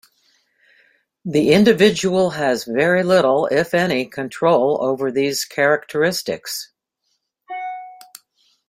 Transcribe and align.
The 1.23 1.51
individual 1.53 2.31
has 2.31 2.63
very 2.63 3.03
little, 3.03 3.45
if 3.51 3.71
any, 3.75 4.07
control 4.07 4.79
over 4.83 5.11
these 5.11 5.45
characteristics. 5.45 6.71